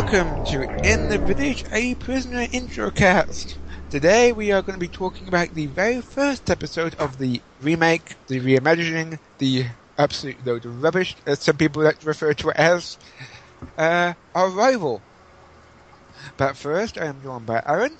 [0.00, 3.56] Welcome to In the Village, a prisoner introcast.
[3.90, 8.14] Today we are going to be talking about the very first episode of the remake,
[8.28, 9.66] the reimagining, the
[9.98, 12.96] absolute load of rubbish, as some people like to refer to it as,
[13.76, 15.02] uh, Arrival.
[16.36, 17.96] But first, I am joined by Aaron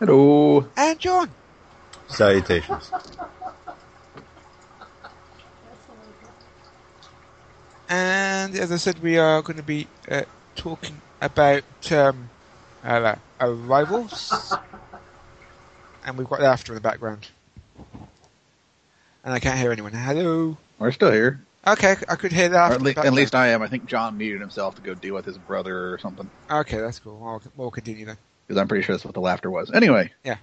[0.00, 0.68] Hello.
[0.76, 1.30] and John.
[2.08, 2.92] Salutations.
[7.88, 10.24] And as I said, we are going to be uh,
[10.56, 12.30] talking about um,
[12.82, 14.54] uh, arrivals,
[16.06, 17.28] and we've got laughter in the background,
[19.24, 19.92] and I can't hear anyone.
[19.92, 20.56] Hello.
[20.78, 21.40] We're still here.
[21.66, 22.72] Okay, I could hear Or that.
[22.72, 23.62] at, le- at least I am.
[23.62, 26.28] I think John muted himself to go deal with his brother or something.
[26.50, 27.22] Okay, that's cool.
[27.24, 28.18] I'll, we'll continue then.
[28.46, 29.70] Because I'm pretty sure that's what the laughter was.
[29.72, 30.12] Anyway.
[30.24, 30.36] Yeah.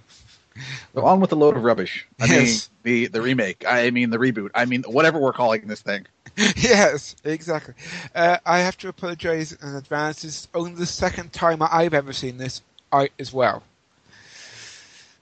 [0.94, 2.08] So on with the load of rubbish.
[2.20, 2.68] I Yes.
[2.84, 3.64] mean, the, the remake.
[3.68, 4.50] I mean, the reboot.
[4.54, 6.06] I mean, whatever we're calling this thing.
[6.56, 7.74] yes, exactly.
[8.14, 10.22] Uh, I have to apologise in advance.
[10.22, 13.62] This is only the second time I've ever seen this I, as well.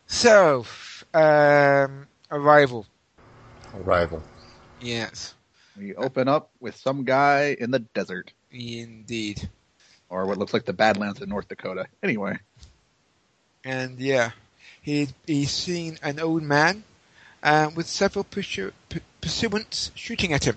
[0.07, 0.65] So,
[1.15, 2.87] um, Arrival.
[3.75, 4.23] Arrival.
[4.81, 5.35] Yes,
[5.77, 8.33] We open up with some guy in the desert.
[8.51, 9.49] indeed.
[10.09, 11.87] Or what looks like the Badlands in North Dakota.
[12.03, 12.39] Anyway.
[13.65, 14.31] And yeah,
[14.83, 16.83] he he's seen an old man
[17.43, 20.57] uh, with several pursu- p- pursuants shooting at him.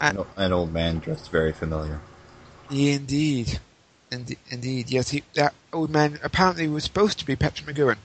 [0.00, 2.00] An, an old man dressed very familiar.
[2.70, 3.58] Indeed,
[4.10, 4.90] indeed, indeed.
[4.90, 7.96] Yes, he, that old man apparently was supposed to be Patrick McGoohan.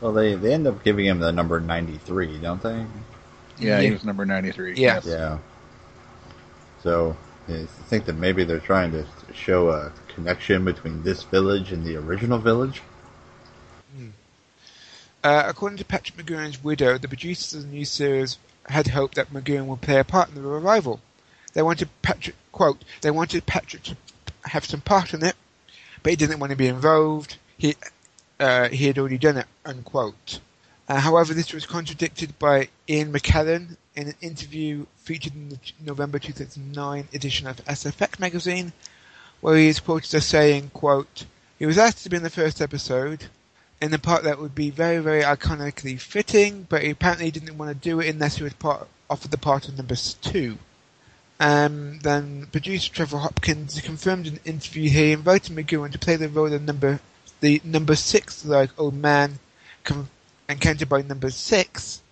[0.00, 2.84] Well, they, they end up giving him the number 93, don't they?
[3.58, 4.74] Yeah, he was number 93.
[4.74, 4.94] Yeah.
[4.94, 5.06] Yes.
[5.06, 5.38] Yeah.
[6.82, 7.16] So,
[7.48, 9.04] I think that maybe they're trying to
[9.34, 12.82] show a connection between this village and the original village.
[15.24, 18.38] Uh, according to Patrick McGoohan's widow, the producers of the new series
[18.70, 21.00] had hoped that McGoohan would play a part in the revival.
[21.52, 23.96] They wanted Patrick, quote, they wanted Patrick to
[24.44, 25.36] have some part in it,
[26.02, 27.36] but he didn't want to be involved.
[27.56, 27.76] He,
[28.38, 30.40] uh, he had already done it, unquote.
[30.88, 36.18] Uh, however, this was contradicted by Ian McKellen in an interview featured in the November
[36.18, 38.72] 2009 edition of SFX magazine,
[39.40, 41.24] where he is quoted as saying, quote,
[41.58, 43.26] he was asked to be in the first episode,
[43.80, 47.70] in the part that would be very, very iconically fitting, but he apparently didn't want
[47.70, 50.58] to do it unless he was part, offered the part of number two.
[51.40, 56.28] Um, then producer Trevor Hopkins confirmed in an interview he invited McGoohan to play the
[56.28, 56.98] role of number
[57.40, 59.38] the number six like old man
[59.84, 60.10] com-
[60.48, 62.02] encountered by number six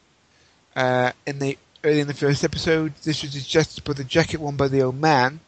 [0.76, 2.94] uh, in the early in the first episode.
[3.02, 5.40] This was suggested for the jacket worn by the old man.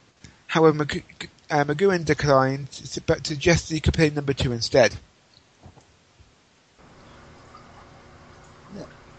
[0.49, 2.69] However, McG- uh, McGoohan declined,
[3.07, 4.97] but suggested he could play number two instead.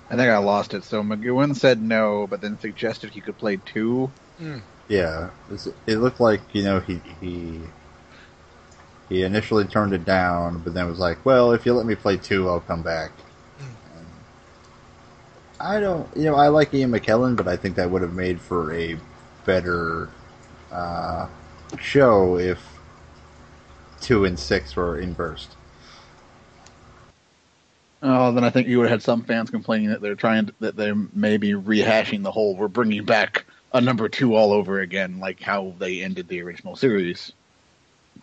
[0.09, 0.83] I think I lost it.
[0.83, 4.11] So McGoohan said no, but then suggested he could play two.
[4.87, 5.29] Yeah,
[5.85, 7.59] it looked like you know he he
[9.07, 12.17] he initially turned it down, but then was like, "Well, if you let me play
[12.17, 13.11] two, I'll come back."
[13.59, 14.05] And
[15.59, 18.41] I don't, you know, I like Ian McKellen, but I think that would have made
[18.41, 18.97] for a
[19.45, 20.09] better
[20.71, 21.27] uh,
[21.79, 22.59] show if
[24.01, 25.55] two and six were inversed.
[28.01, 30.53] Oh, then I think you would have had some fans complaining that they're trying to,
[30.61, 32.55] that they may be rehashing the whole.
[32.55, 36.75] We're bringing back a number two all over again, like how they ended the original
[36.75, 37.33] series.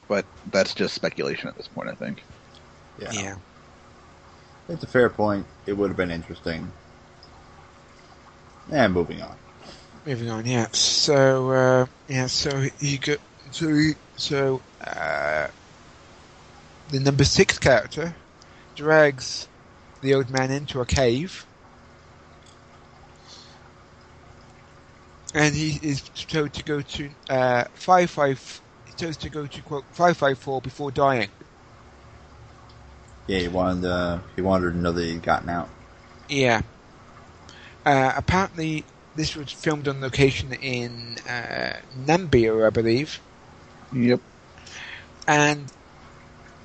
[0.08, 2.22] But that's just speculation at this point, I think.
[3.00, 3.36] Yeah, yeah.
[4.68, 5.46] it's a fair point.
[5.66, 6.70] It would have been interesting.
[8.70, 9.36] And moving on.
[10.06, 10.68] Moving on, yeah.
[10.72, 13.18] So, uh, yeah, so he got,
[13.50, 15.48] so, he, so, uh,
[16.88, 18.14] the number six character
[18.74, 19.48] drags
[20.06, 21.46] the old man into a cave.
[25.34, 29.84] And he is told to go to, uh, 555, he's told to go to quote,
[29.92, 31.28] 554 before dying.
[33.26, 35.68] Yeah, he wanted uh, he wanted to know that he'd gotten out.
[36.28, 36.62] Yeah.
[37.84, 38.84] Uh, apparently,
[39.16, 41.74] this was filmed on location in, uh,
[42.04, 43.20] Nambia, I believe.
[43.92, 44.20] Yep.
[45.28, 45.72] and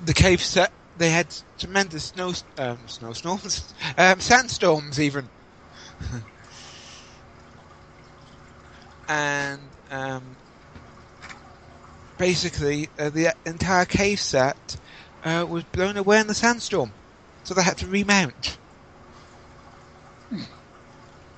[0.04, 5.30] the cave set they had tremendous snow um, snowstorms, um, sandstorms even,
[9.08, 10.36] and um,
[12.18, 14.76] basically uh, the entire cave set
[15.22, 16.94] uh, was blown away in the sandstorm,
[17.44, 18.58] so they had to remount.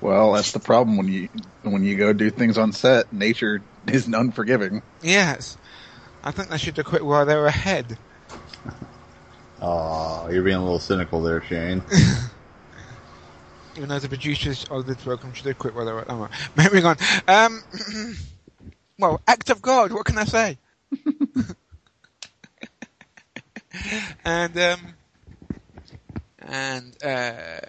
[0.01, 1.29] Well, that's the problem when you
[1.63, 3.11] when you go do things on set.
[3.11, 4.83] Nature is unforgiving.
[5.01, 5.57] Yes,
[6.23, 7.97] I think they should have quit while they were ahead.
[9.67, 11.81] Oh, you're being a little cynical there, Shane.
[13.75, 16.29] even though the producers of the program should have quit while they were.
[16.55, 16.97] Moving on.
[17.27, 17.63] Um,
[18.99, 19.91] well, act of God.
[19.91, 20.59] What can I say?
[24.23, 24.79] and um,
[26.39, 27.59] and uh,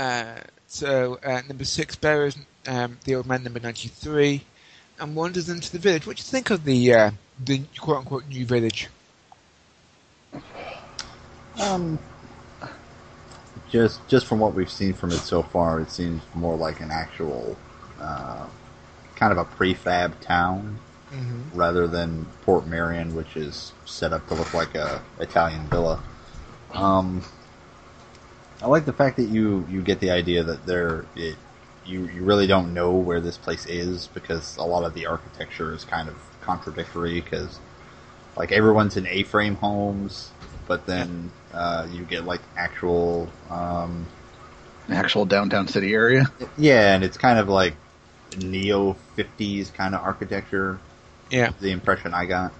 [0.00, 0.34] uh,
[0.66, 4.42] so uh, number six buries um, the old man number ninety three,
[4.98, 6.08] and wanders into the village.
[6.08, 7.12] What do you think of the uh,
[7.42, 8.88] the quote unquote new village?
[11.60, 11.98] Um,
[13.70, 16.90] just just from what we've seen from it so far, it seems more like an
[16.90, 17.56] actual
[18.00, 18.46] uh,
[19.16, 20.78] kind of a prefab town
[21.14, 21.56] Mm-hmm.
[21.56, 26.02] rather than Portmeirion, which is set up to look like a Italian villa.
[26.72, 27.22] Um,
[28.60, 31.36] I like the fact that you you get the idea that there it
[31.84, 35.72] you you really don't know where this place is because a lot of the architecture
[35.72, 37.60] is kind of contradictory because
[38.36, 40.32] like everyone's in A-frame homes,
[40.66, 44.06] but then uh, you get like actual um,
[44.90, 46.26] Actual downtown city area.
[46.58, 47.74] yeah, and it's kind of like
[48.38, 50.78] neo fifties kind of architecture.
[51.30, 52.52] Yeah, The impression I got.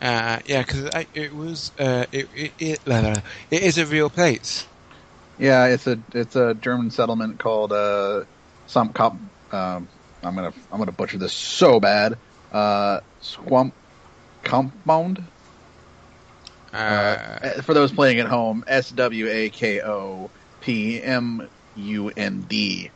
[0.00, 3.20] uh, yeah, because it was uh, it it it, uh,
[3.50, 4.66] it is a real place.
[5.38, 8.24] Yeah, it's a it's a German settlement called uh,
[8.66, 9.14] some cop.
[9.50, 9.88] Um,
[10.22, 12.18] I'm gonna I'm gonna butcher this so bad.
[12.50, 13.74] Uh, Swamp
[14.42, 15.24] Compound.
[16.72, 20.30] Uh, Uh, for those playing at home, S W A K O
[20.60, 22.90] P M U N D.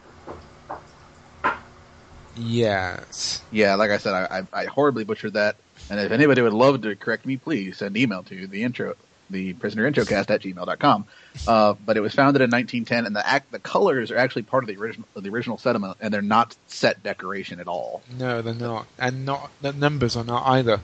[2.36, 3.42] yes.
[3.50, 5.56] Yeah, like I said, I, I, I horribly butchered that.
[5.90, 8.94] And if anybody would love to correct me, please send email to the intro,
[9.30, 11.06] the prisoner introcast at gmail.com.
[11.46, 14.64] Uh, but it was founded in 1910, and the act, the colors are actually part
[14.64, 18.02] of the original, the original settlement, and they're not set decoration at all.
[18.18, 20.80] No, they're not, and not the numbers are not either.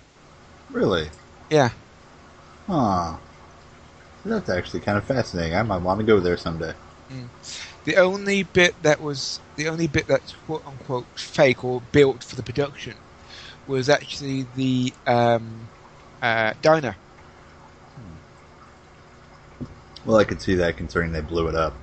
[0.73, 1.11] Really?
[1.51, 1.71] Yeah.
[2.67, 3.17] Huh.
[4.25, 5.55] That's actually kind of fascinating.
[5.55, 6.75] I might want to go there someday.
[7.85, 12.37] The only bit that was the only bit that's quote unquote fake or built for
[12.37, 12.95] the production
[13.67, 15.69] was actually the um,
[16.23, 16.97] uh, diner.
[20.05, 21.75] Well, I could see that considering they blew it up.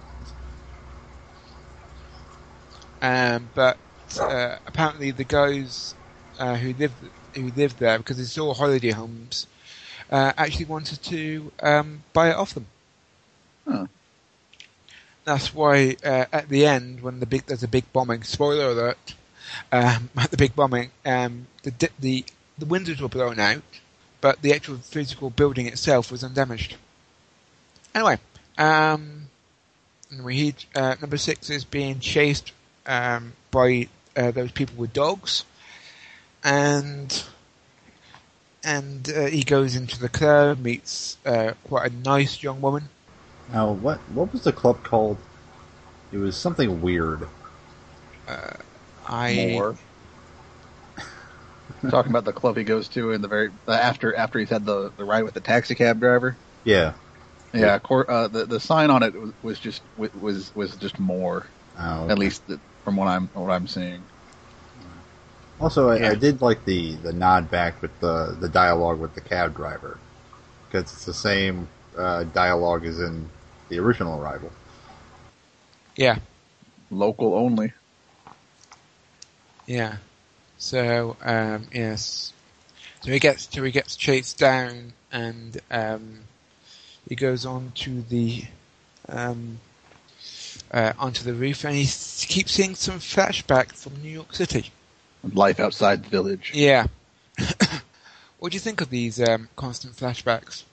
[3.01, 3.77] Um, but
[4.19, 5.96] uh, apparently the guys
[6.38, 6.96] uh, who lived
[7.36, 9.48] who lived there because it's all holiday homes
[10.12, 12.65] uh, actually wanted to um, buy it off them.
[13.67, 13.88] Huh.
[15.25, 18.24] That's why uh, at the end, when the big there's a big bombing.
[18.24, 19.15] Spoiler alert!
[19.71, 22.25] Um, at the big bombing, um, the di- the
[22.57, 23.63] the windows were blown out,
[24.21, 26.75] but the actual physical building itself was undamaged.
[27.93, 28.17] Anyway,
[28.57, 29.27] um,
[30.24, 32.51] we uh, number six is being chased
[32.88, 35.45] um, by uh, those people with dogs,
[36.43, 37.24] and
[38.63, 42.89] and uh, he goes into the club, meets uh, quite a nice young woman.
[43.51, 45.17] Now, what what was the club called?
[46.12, 47.27] It was something weird.
[49.08, 49.75] I More.
[51.89, 54.65] Talking about the club he goes to in the very uh, after after he's had
[54.65, 56.38] the, the ride with the taxi cab driver.
[56.63, 56.93] Yeah.
[57.53, 61.48] Yeah, cor- uh, the the sign on it was, was just was was just more.
[61.77, 64.03] Oh, At least the, from what I'm what I'm seeing.
[65.59, 66.11] Also, I, Yeah.
[66.11, 69.97] I did like the, the nod back with the, the dialogue with the cab driver
[70.67, 73.29] because it's the same uh, dialogue as in
[73.69, 74.51] the original Arrival.
[75.95, 76.19] yeah
[76.91, 77.73] Local only.
[79.65, 79.97] yeah.
[80.57, 82.33] So um, yes,
[83.01, 86.21] so he gets so he gets chased down and um,
[87.07, 88.45] he goes on to the
[89.07, 89.59] um,
[90.71, 94.71] uh, onto the roof and he keeps seeing some flashback from New York City.
[95.33, 96.51] Life outside the village.
[96.53, 96.88] Yeah.
[98.39, 100.63] what do you think of these um, constant flashbacks?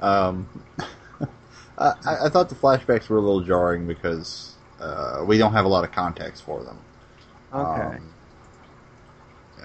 [0.00, 0.48] Um,
[1.78, 1.94] I,
[2.24, 5.84] I thought the flashbacks were a little jarring because uh, we don't have a lot
[5.84, 6.78] of context for them.
[7.52, 8.12] Um,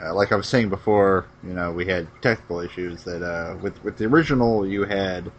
[0.02, 3.84] uh, like I was saying before, you know, we had technical issues that uh, with
[3.84, 5.32] with the original, you had,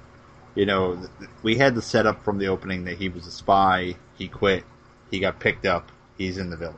[0.54, 3.30] you know, th- th- we had the setup from the opening that he was a
[3.30, 4.64] spy, he quit,
[5.11, 6.76] he got picked up, he's in the village.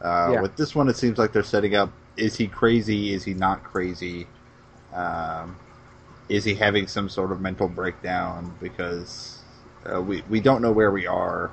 [0.00, 0.42] Uh, Yeah.
[0.42, 3.12] With this one, it seems like they're setting up: is he crazy?
[3.12, 4.26] Is he not crazy?
[4.94, 5.56] Um,
[6.28, 8.56] is he having some sort of mental breakdown?
[8.60, 9.42] Because
[9.84, 11.50] uh, we we don't know where we are.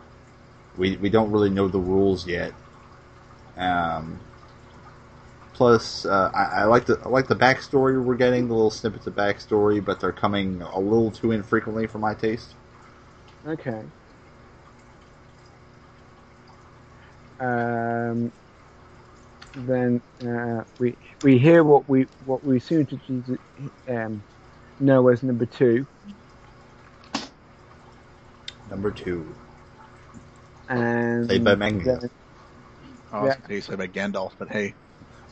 [0.77, 2.53] We we don't really know the rules yet.
[3.57, 4.19] Um,
[5.53, 9.07] plus, uh, I, I like the I like the backstory we're getting, the little snippets
[9.07, 12.53] of backstory, but they're coming a little too infrequently for my taste.
[13.47, 13.83] Okay.
[17.39, 18.31] Um,
[19.55, 23.37] then uh, we we hear what we what we assume to
[23.87, 24.23] um,
[24.79, 25.87] know as number two,
[28.69, 29.33] Number two,
[30.69, 31.99] and Played by Mango.
[31.99, 32.09] then-
[33.13, 33.35] Oh, Yeah.
[33.47, 34.73] he's played by Gandalf, but hey,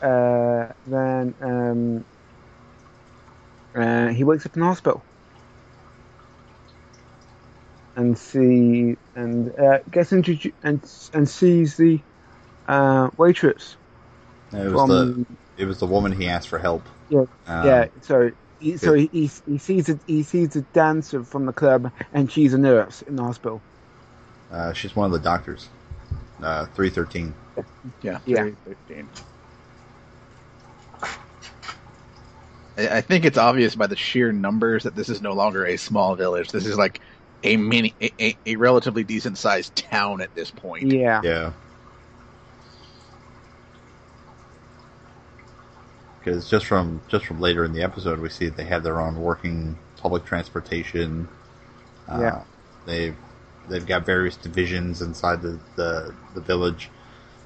[0.00, 2.04] uh, then um,
[3.74, 5.04] uh, he wakes up in the hospital
[7.96, 12.00] and see and uh, gets introduced and and sees the
[12.68, 13.76] uh, waitress
[14.52, 16.88] It was from the it was the woman he asked for help.
[17.08, 17.86] Yeah, Um, yeah.
[18.02, 21.90] So he, so he, he he sees a, he sees a dancer from the club
[22.12, 23.62] and she's a nurse in the hospital.
[24.50, 25.68] Uh, she's one of the doctors.
[26.42, 27.34] Uh, three thirteen.
[28.02, 28.48] yeah, Yeah.
[28.66, 29.10] 13.
[32.78, 35.76] I I think it's obvious by the sheer numbers that this is no longer a
[35.76, 36.50] small village.
[36.50, 37.00] This is like
[37.42, 40.90] a mini, a, a, a relatively decent sized town at this point.
[40.90, 41.52] Yeah, Yeah.
[46.18, 49.16] Because just from just from later in the episode, we see they have their own
[49.20, 51.28] working public transportation.
[52.08, 52.42] Uh, Yeah.
[52.86, 53.16] They've
[53.68, 56.90] they've got various divisions inside the, the the village.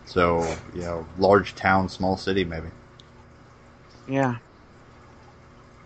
[0.05, 0.43] So
[0.75, 2.69] you know, large town, small city, maybe.
[4.07, 4.37] yeah,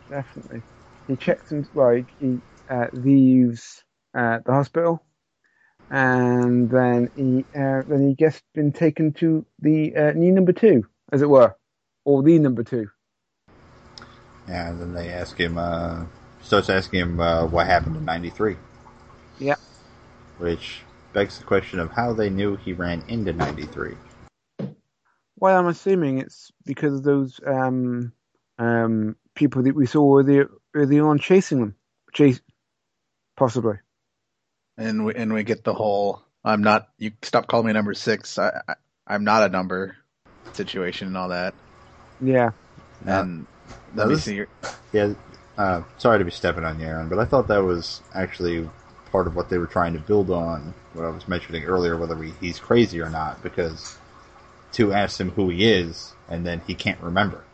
[0.08, 0.62] definitely.
[1.06, 1.66] He checks in.
[1.72, 5.02] Well, he, he uh, leaves uh, the hospital,
[5.90, 10.86] and then he uh, then he gets been taken to the uh, new number two,
[11.12, 11.56] as it were,
[12.04, 12.88] or the number two.
[14.46, 16.04] And then they ask him, uh,
[16.42, 18.56] starts asking him uh, what happened in '93.
[19.38, 19.56] Yeah.
[20.38, 20.80] Which
[21.12, 23.94] begs the question of how they knew he ran into '93.
[25.36, 28.12] Well, I'm assuming it's because of those um,
[28.58, 31.74] um, people that we saw earlier, earlier on chasing them.
[32.12, 32.40] Chase,
[33.36, 33.76] possibly.
[34.80, 38.38] And we and we get the whole I'm not you stop calling me number six.
[38.38, 38.74] I, I
[39.06, 39.96] I'm not a number
[40.54, 41.54] situation and all that.
[42.20, 42.50] Yeah.
[43.04, 43.46] And
[43.94, 44.44] now let me.
[44.92, 45.14] Yeah,
[45.56, 48.68] uh, sorry to be stepping on you, Aaron, but I thought that was actually
[49.10, 50.74] part of what they were trying to build on.
[50.94, 53.96] What I was mentioning earlier, whether we, he's crazy or not, because
[54.72, 57.44] two asks him who he is, and then he can't remember.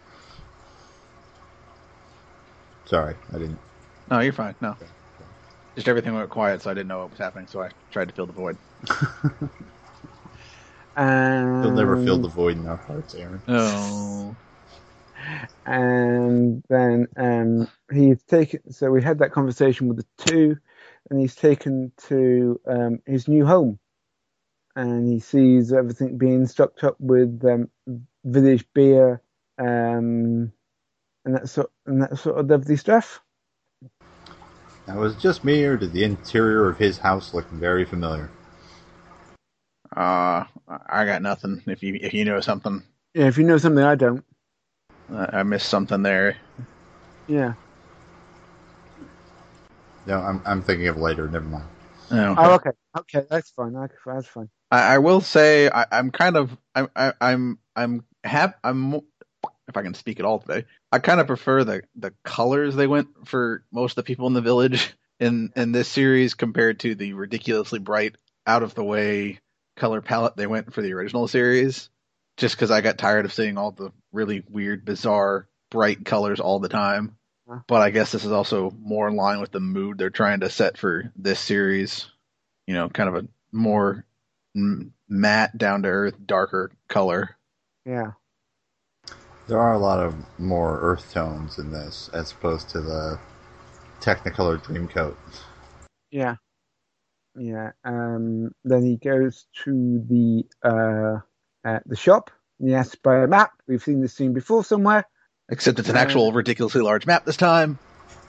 [2.87, 3.59] Sorry, I didn't.
[4.11, 4.55] No, you're fine.
[4.61, 4.77] No,
[5.77, 7.47] just everything went quiet, so I didn't know what was happening.
[7.47, 8.57] So I tried to fill the void.
[10.97, 13.43] And He'll never fill the void in our hearts, Aaron.
[13.49, 14.35] Oh,
[15.67, 18.73] And then um, he's taken.
[18.73, 20.57] So we had that conversation with the two,
[21.11, 23.79] and he's taken to um, his new home,
[24.75, 27.69] and he sees everything being stocked up with um,
[28.25, 29.21] village beer,
[29.59, 30.51] um,
[31.27, 33.21] and that sort and that sort of lovely stuff.
[34.87, 38.31] Now, was it just me, or did the interior of his house look very familiar?
[39.97, 40.45] uh,
[40.89, 41.63] I got nothing.
[41.67, 42.83] If you if you know something,
[43.15, 44.25] Yeah, if you know something I don't.
[45.13, 46.37] I I missed something there.
[47.29, 47.55] Yeah.
[50.07, 51.29] No, I'm, I'm thinking of later.
[51.29, 51.67] Never mind.
[52.11, 52.71] Oh, Oh, okay.
[52.99, 53.75] Okay, that's fine.
[54.07, 54.51] That's fine.
[54.71, 59.05] I, I will say I, I'm kind of I'm I, I'm I'm hap I'm mo-
[59.69, 60.65] if I can speak at all today.
[60.93, 64.33] I kind of prefer the the colors they went for most of the people in
[64.33, 69.41] the village in in this series compared to the ridiculously bright, out of the way
[69.77, 71.91] color palette they went for the original series.
[72.37, 76.59] Just because I got tired of seeing all the really weird, bizarre, bright colors all
[76.59, 77.17] the time.
[77.67, 80.51] But I guess this is also more in line with the mood they're trying to
[80.51, 82.11] set for this series.
[82.67, 84.05] You know, kind of a more
[85.09, 87.37] matte, down to earth, darker color.
[87.85, 88.13] Yeah.
[89.49, 93.19] There are a lot of more earth tones in this, as opposed to the
[94.01, 95.17] Technicolor Dreamcoat.
[96.11, 96.37] Yeah.
[97.39, 97.73] Yeah.
[97.85, 101.21] Um, then he goes to the uh,
[101.69, 102.31] uh, the shop.
[102.59, 103.53] And he asks to buy a map.
[103.69, 105.05] We've seen this scene before somewhere.
[105.49, 107.79] Except it's an Uh, actual ridiculously large map this time.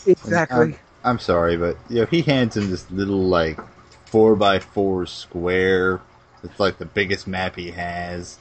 [0.06, 0.74] Exactly.
[0.74, 3.60] Um, I'm sorry, but you know, he hands him this little like
[4.06, 6.02] four by four square.
[6.44, 8.38] It's like the biggest map he has.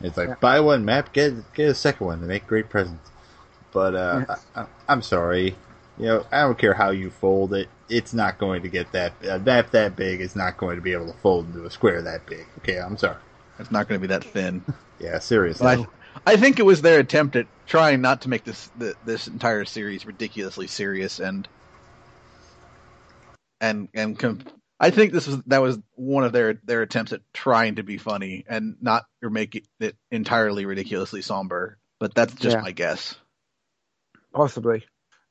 [0.00, 0.34] It's like Yeah.
[0.40, 3.10] buy one map, get get a second one to make great presents.
[3.72, 4.36] But uh, Yeah.
[4.54, 5.56] I, I, I'm sorry,
[5.98, 7.68] you know, I don't care how you fold it.
[7.88, 10.92] It's not going to get that a map that big is not going to be
[10.92, 12.46] able to fold into a square that big.
[12.58, 13.16] Okay, I'm sorry.
[13.58, 14.64] It's not going to be that thin.
[14.98, 15.66] Yeah, seriously.
[15.66, 15.86] I,
[16.24, 19.66] I think it was their attempt at trying not to make this the, this entire
[19.66, 21.46] series ridiculously serious and
[23.60, 24.40] and and com-
[24.78, 27.96] I think this was that was one of their their attempts at trying to be
[27.98, 31.78] funny and not or make it entirely ridiculously somber.
[31.98, 32.62] But that's just Yeah.
[32.62, 33.14] my guess.
[34.34, 34.84] Possibly.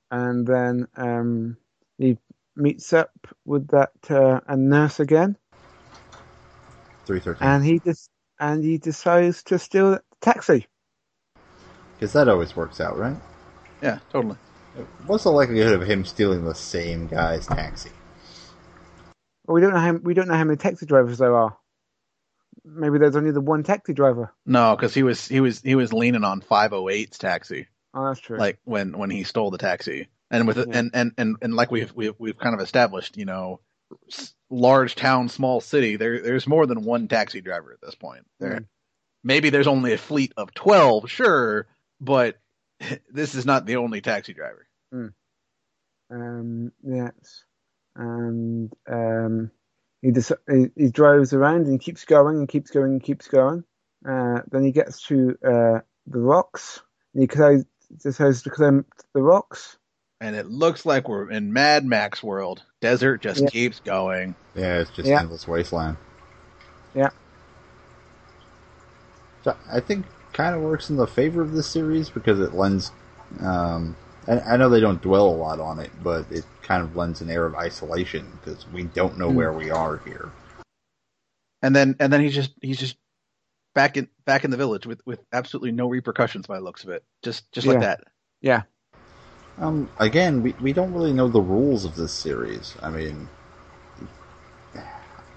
[0.10, 1.58] And then um,
[2.00, 2.18] he
[2.56, 3.12] meets up
[3.46, 5.38] with that uh, a nurse again,
[7.06, 7.48] Three thirteen.
[7.48, 8.10] and he just
[8.40, 10.66] and he decides to steal the taxi.
[12.00, 13.16] Because that always works out, right?
[13.82, 14.38] Yeah, totally.
[15.06, 17.92] What's the likelihood of him stealing the same guy's taxi?
[19.46, 21.58] Well, we don't know how we don't know how many taxi drivers there are.
[22.64, 24.34] maybe there's only the one taxi driver.
[24.46, 28.38] No, because he was he was he was leaning on 508's taxi, Oh, that's true.
[28.38, 30.80] like when when he stole the taxi, and with it, Yeah.
[30.80, 33.60] and, and and and like we've we've we've kind of established, you know,
[34.50, 35.96] large town, small city.
[35.96, 38.26] There there's more than one taxi driver at this point.
[38.40, 38.66] There, Mm.
[39.24, 41.68] maybe there's only a fleet of twelve, sure,
[42.02, 42.38] but
[43.12, 44.66] this is not the only taxi driver.
[46.12, 47.45] Um, yes,
[47.96, 49.52] and um,
[50.02, 53.28] he, dec- he he drives around and he keeps going and keeps going and keeps
[53.28, 53.64] going.
[54.08, 56.82] Uh, then he gets to uh, the rocks.
[57.14, 57.66] And he decides,
[58.04, 59.78] decides to climb the rocks.
[60.22, 62.64] And it looks like we're in Mad Max world.
[62.82, 63.50] Desert just Yeah.
[63.50, 64.36] keeps going.
[64.56, 65.20] Yeah, it's just Yeah.
[65.22, 65.98] endless wasteland.
[66.94, 67.10] Yeah.
[69.44, 72.92] So I think kind of works in the favor of this series because it lends.
[73.40, 73.96] Um,
[74.28, 77.22] and I know they don't dwell a lot on it, but it kind of lends
[77.22, 79.38] an air of isolation because we don't know Hmm.
[79.38, 80.32] where we are here.
[81.62, 82.98] and then and then he's just he's just
[83.74, 86.90] back in back in the village with with absolutely no repercussions by the looks of
[86.90, 87.82] it just just like Yeah.
[87.82, 88.04] that
[88.42, 88.64] Yeah,
[89.58, 92.76] Um, again, we, we don't really know the rules of this series.
[92.82, 93.30] I mean,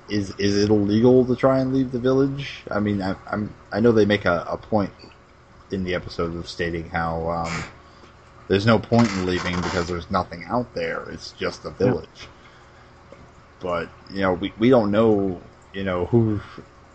[0.09, 2.64] is is it illegal to try and leave the village?
[2.71, 4.93] I mean, I, I'm I know they make a, a point
[5.71, 7.64] in the episode of stating how um,
[8.48, 11.08] there's no point in leaving because there's nothing out there.
[11.11, 12.28] It's just a village.
[13.61, 15.40] But you know, we, we don't know.
[15.72, 16.40] You know who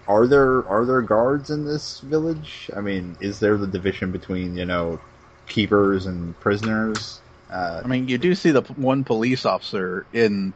[0.07, 2.69] are there are there guards in this village?
[2.75, 4.99] I mean, is there the division between you know
[5.47, 7.21] keepers and prisoners?
[7.49, 10.53] Uh, i mean you do see the one police officer in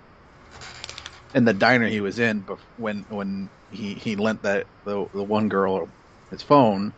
[1.35, 2.43] in the diner he was in
[2.77, 5.87] when when he he lent that the the one girl
[6.31, 6.91] his phone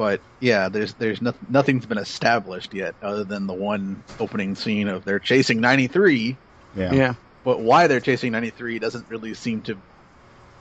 [0.00, 4.88] but yeah there's there's no, nothing's been established yet other than the one opening scene
[4.88, 6.38] of they're chasing 93
[6.74, 6.94] yeah.
[6.94, 9.76] yeah, but why they're chasing 93 doesn't really seem to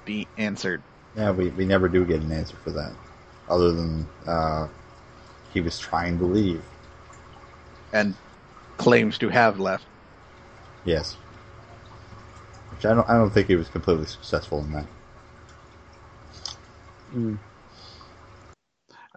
[0.03, 0.83] be answered
[1.15, 2.91] Yeah, we, we never do get an answer for that,
[3.47, 4.67] other than uh,
[5.53, 6.61] he was trying to leave.
[7.93, 8.15] and
[8.75, 9.85] claims to have left
[10.83, 11.13] Yes,
[12.73, 14.85] which I don't I don't think he was completely successful in that.
[17.15, 17.37] Mm.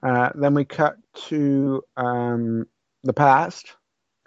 [0.03, 2.67] Uh, then we cut to um,
[3.05, 3.77] the past,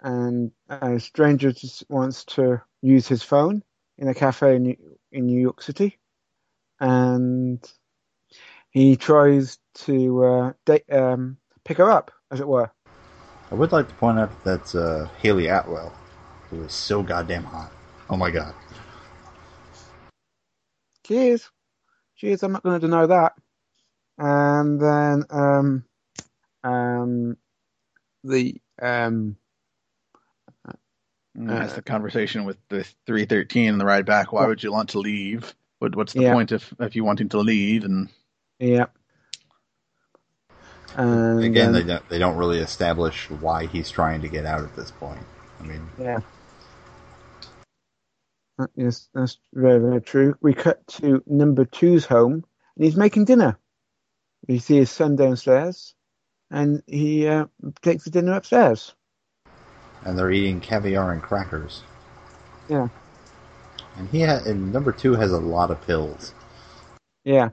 [0.00, 3.62] and a stranger just wants to use his phone
[3.98, 4.76] in a cafe in New,
[5.12, 5.98] in New York City,
[6.80, 7.62] and
[8.70, 12.70] he tries to uh, date, um, pick her up, as it were.
[13.50, 15.92] I would like to point out that that's uh, Hayley Atwell,
[16.50, 17.70] who is so goddamn hot.
[18.08, 18.54] Oh my god.
[21.06, 21.50] Cheers,
[22.16, 22.42] cheers.
[22.42, 23.34] I'm not going to deny that.
[24.18, 25.84] And then um,
[26.64, 27.36] um,
[28.24, 29.36] the um,
[31.34, 34.32] And That's the conversation with the 313 and the ride back.
[34.32, 34.48] Why Yeah.
[34.48, 35.54] would you want to leave?
[35.80, 36.32] What, what's the Yeah.
[36.32, 37.84] point if, if you wanting to leave?
[37.84, 38.08] And
[38.58, 38.86] yeah.
[40.94, 44.74] And Again, they don't they don't really establish why he's trying to get out at
[44.74, 45.20] this point.
[45.60, 46.20] I mean, Yeah.
[48.58, 50.34] Uh, Yes, that's very, very true.
[50.40, 52.44] We cut to number two's home,
[52.76, 53.58] and he's making dinner.
[54.46, 55.94] We see his son downstairs,
[56.50, 57.46] and he uh,
[57.82, 58.94] takes the dinner upstairs.
[60.04, 61.82] and they're eating caviar and crackers.
[62.68, 62.88] Yeah.
[63.96, 66.32] And he ha- and number two has a lot of pills.
[67.24, 67.50] Yeah.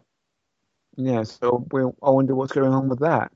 [0.96, 3.32] Yeah, so we, I wonder what's going on with that.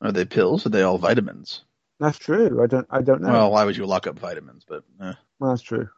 [0.00, 0.64] are they pills?
[0.64, 1.64] Or are they all vitamins?
[1.98, 2.62] That's true.
[2.62, 2.86] I don't.
[2.90, 3.32] I don't know.
[3.32, 4.64] Well, why would you lock up vitamins?
[4.68, 5.14] But eh.
[5.40, 5.88] Well, that's true.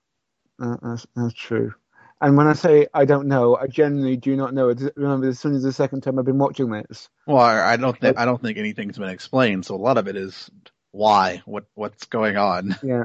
[0.59, 1.75] Uh, that's, that's true.
[2.21, 4.71] And when I say I don't know, I genuinely do not know.
[4.71, 7.09] It's- Remember, as soon as the second time I've been watching this.
[7.27, 9.67] well, I, I don't think I don't think anything's been explained.
[9.67, 10.51] So a lot of it is
[10.93, 12.75] why, what what's going on.
[12.83, 13.05] Yeah,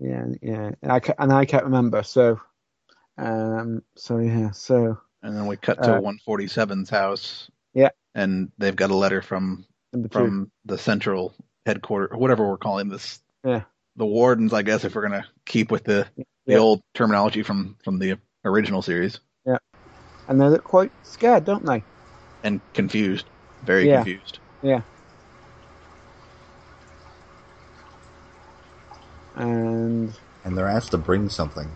[0.00, 0.70] yeah, yeah.
[0.82, 2.02] And I ca- and I can't remember.
[2.02, 2.40] So,
[3.18, 7.50] um, so yeah, so And then we cut to Uh, 147's house.
[7.74, 7.90] Yeah.
[8.14, 9.64] And they've got a letter from
[10.10, 11.34] from the central
[11.66, 13.20] headquarters, whatever we're calling this.
[13.44, 13.62] Yeah.
[13.96, 16.06] The wardens, I guess, if we're gonna keep with the
[16.46, 19.58] the old terminology from from the original series, Yeah,
[20.28, 21.84] and they look quite scared, don't they?
[22.42, 23.30] and confused,
[23.62, 24.04] very Yeah.
[24.04, 24.40] confused.
[24.62, 24.82] Yeah.
[29.34, 31.70] And And they're asked to bring something.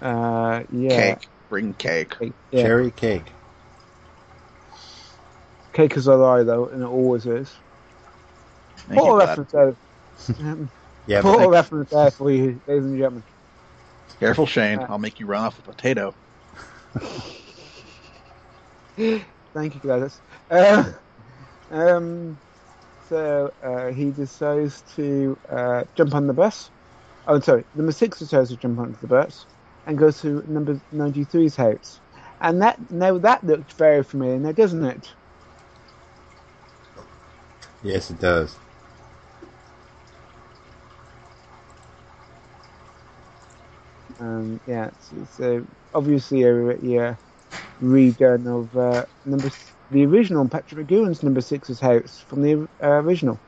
[0.00, 2.16] uh, yeah, Cake, bring cake.
[2.18, 2.60] cake, yeah.
[2.62, 3.32] Cherry cake.
[5.74, 7.52] Cake is a lie, though, and it always is.
[8.76, 9.76] Thank Put you a reference there.
[11.06, 13.24] Yeah, Put a but reference there for you, ladies and gentlemen.
[14.20, 14.78] Careful, Shane.
[14.78, 16.14] Uh, I'll make you run off a potato.
[19.54, 20.20] Thank you, Gladys.
[20.50, 20.92] Uh,
[21.70, 22.38] um,
[23.08, 26.70] so uh, he decides to uh, jump on the bus.
[27.26, 29.46] Oh, sorry, number six decides to jump onto the bus,
[29.86, 32.00] and goes to number 93's house.
[32.40, 35.12] And that now that looks very familiar now, doesn't it?
[37.82, 38.56] Yes, it does.
[44.22, 45.60] Um, yeah, it's, it's uh,
[45.94, 47.18] obviously a, a
[47.82, 49.50] redone of uh, number
[49.90, 53.42] the original Patrick McGoohan's number six's house from the uh, original.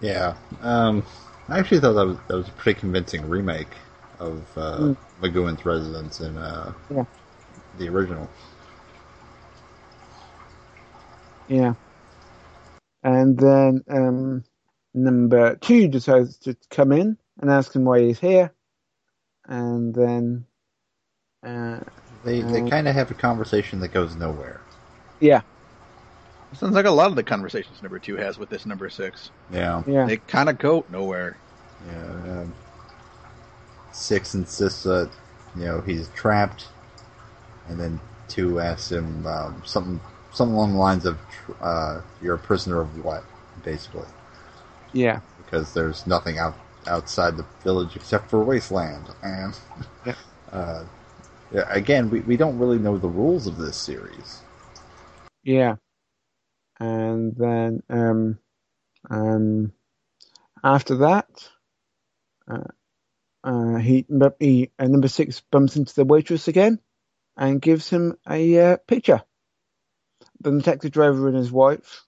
[0.00, 0.36] Yeah.
[0.60, 1.04] Um,
[1.48, 3.76] I actually thought that was that was a pretty convincing remake
[4.20, 4.96] of uh, Mm.
[5.22, 7.04] McGoohan's residence in uh, Yeah.
[7.78, 8.30] the original.
[11.48, 11.74] Yeah.
[13.02, 14.44] And then um,
[14.98, 18.52] number two decides to come in and ask him why he's here.
[19.46, 20.46] And then,
[21.44, 21.80] uh,
[22.24, 22.70] They they Mm.
[22.70, 24.60] kind of have a conversation that goes nowhere.
[25.20, 25.42] yeah,
[26.54, 29.30] Sounds like a lot of the conversations number two has with this number six.
[29.52, 29.82] Yeah.
[29.86, 31.38] yeah, They kind of go nowhere.
[31.86, 32.42] Yeah.
[32.42, 32.54] Um,
[33.92, 35.10] Six insists that
[35.56, 36.68] you know he's trapped,
[37.68, 40.00] and then two asks him um, something
[40.32, 41.18] something along the lines of
[41.60, 43.24] uh, "You're a prisoner of what?"
[43.64, 44.06] Basically,
[44.92, 49.06] yeah, because there's nothing out outside the village except for wasteland.
[49.22, 49.58] And
[50.04, 50.14] Yeah.
[50.52, 50.84] uh,
[51.52, 54.42] again, we, we don't really know the rules of this series.
[55.44, 55.76] yeah.
[56.80, 58.38] And then, um,
[59.10, 59.72] um,
[60.64, 61.28] after that,
[62.50, 62.64] uh,
[63.44, 64.06] uh, he,
[64.40, 66.80] he uh, number six bumps into the waitress again
[67.36, 69.22] and gives him a uh, picture.
[70.40, 72.04] The taxi driver and his wife.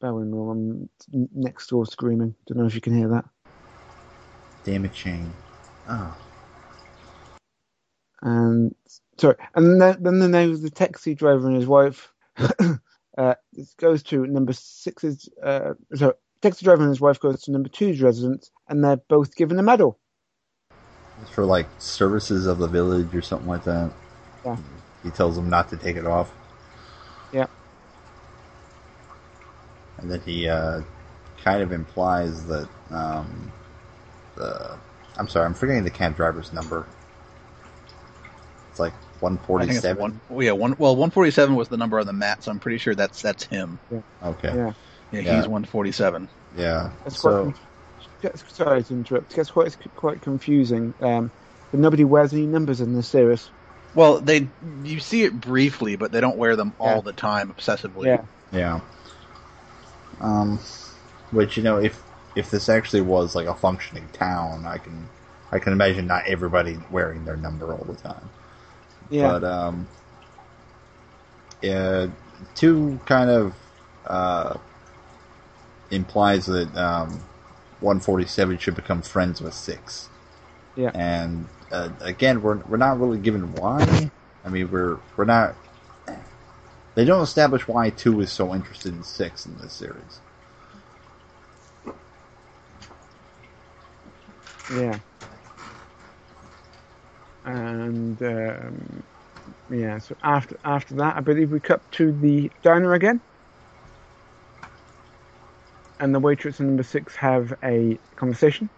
[0.00, 0.88] Bear with me, I'm
[1.34, 2.34] next door screaming.
[2.46, 3.24] Don't know if you can hear that.
[4.64, 5.32] Damn it, Shane.
[5.88, 6.16] Oh,
[8.22, 8.74] and
[9.16, 12.12] sorry, and then, then the name of the taxi driver and his wife
[13.18, 15.28] uh, this goes to number six's.
[15.42, 19.34] Uh, sorry, taxi driver and his wife goes to number two's residence, and they're both
[19.36, 19.98] given a medal.
[21.22, 23.90] it's for like services of the village or something like that.
[24.44, 24.56] Yeah.
[25.02, 26.32] He tells them not to take it off.
[27.32, 27.46] Yeah.
[29.98, 30.82] And then he uh,
[31.44, 33.52] kind of implies that um,
[34.36, 34.76] the
[35.16, 36.86] I'm sorry, I'm forgetting the cab driver's number.
[38.70, 39.40] It's like I think
[39.72, 40.00] it's 147.
[40.00, 40.20] one.
[40.30, 40.76] oh, Yeah, one.
[40.78, 43.20] Well, one forty seven was the number on the mat, so I'm pretty sure that's
[43.22, 43.78] that's him.
[44.22, 44.54] Okay.
[44.54, 44.72] Yeah,
[45.10, 45.36] Yeah, Yeah.
[45.36, 46.28] he's one forty seven.
[46.56, 46.90] Yeah.
[47.04, 47.56] that's So quite.
[48.22, 49.32] Gets, sorry to interrupt.
[49.32, 50.94] It gets quite quite confusing.
[51.00, 51.30] Um,
[51.70, 53.48] but nobody wears any numbers in this series.
[53.94, 54.48] Well, they
[54.84, 57.00] you see it briefly, but they don't wear them all Yeah.
[57.02, 58.06] the time obsessively.
[58.06, 58.80] Yeah, yeah.
[60.20, 60.58] Um,
[61.30, 62.02] which you know, if
[62.36, 65.08] if this actually was like a functioning town, I can
[65.50, 68.30] I can imagine not everybody wearing their number all the time.
[69.10, 69.88] yeah, But um,
[71.62, 72.08] yeah,
[72.54, 73.54] two kind of
[74.06, 74.56] uh,
[75.90, 77.20] implies that um,
[77.80, 80.08] 147 should become friends with six.
[80.76, 80.90] Yeah.
[80.94, 84.10] And uh, again, we're we're not really given why.
[84.44, 85.54] I mean, we're we're not.
[86.98, 90.18] They don't establish why two is so interested in six in this series.
[94.68, 94.98] yeah.
[97.44, 99.04] And um,
[99.70, 103.22] yeah, so after after that, I believe we cut to the diner again,
[106.00, 108.70] and the waitress and number six have a conversation.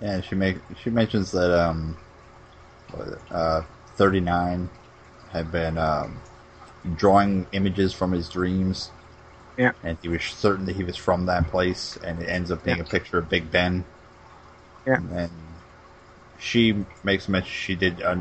[0.00, 1.98] Yeah, she make she mentions that um,
[3.30, 3.62] uh,
[3.96, 4.70] thirty nine
[5.30, 6.20] had been um,
[6.96, 8.90] drawing images from his dreams.
[9.56, 9.72] Yeah.
[9.82, 12.76] and he was certain that he was from that place, and it ends up being
[12.76, 12.84] Yeah.
[12.84, 13.84] a picture of Big Ben.
[14.86, 14.94] Yeah.
[14.98, 15.30] and then
[16.38, 18.18] she makes mention she did uh,